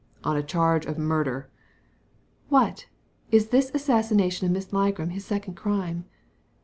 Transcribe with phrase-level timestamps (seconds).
[0.23, 1.47] "On a charge of murder!"
[2.49, 2.87] "What!
[3.29, 6.05] Is this assassination of Miss Ligram his second crime